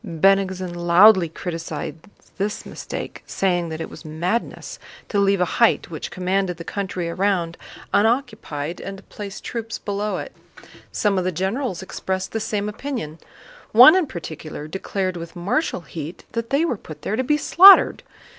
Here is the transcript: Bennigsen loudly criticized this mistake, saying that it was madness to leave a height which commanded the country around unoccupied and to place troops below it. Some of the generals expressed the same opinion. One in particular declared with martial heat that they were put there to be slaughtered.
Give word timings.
Bennigsen 0.03 0.73
loudly 0.73 1.29
criticized 1.29 1.97
this 2.39 2.65
mistake, 2.65 3.21
saying 3.27 3.69
that 3.69 3.79
it 3.79 3.87
was 3.87 4.03
madness 4.03 4.79
to 5.09 5.19
leave 5.19 5.39
a 5.39 5.45
height 5.61 5.91
which 5.91 6.09
commanded 6.09 6.57
the 6.57 6.63
country 6.63 7.07
around 7.07 7.55
unoccupied 7.93 8.81
and 8.81 8.97
to 8.97 9.03
place 9.03 9.39
troops 9.39 9.77
below 9.77 10.17
it. 10.17 10.35
Some 10.91 11.19
of 11.19 11.23
the 11.23 11.31
generals 11.31 11.83
expressed 11.83 12.31
the 12.31 12.39
same 12.39 12.67
opinion. 12.67 13.19
One 13.73 13.95
in 13.95 14.07
particular 14.07 14.67
declared 14.67 15.17
with 15.17 15.35
martial 15.35 15.81
heat 15.81 16.23
that 16.31 16.49
they 16.49 16.65
were 16.65 16.77
put 16.77 17.03
there 17.03 17.15
to 17.15 17.23
be 17.23 17.37
slaughtered. 17.37 18.01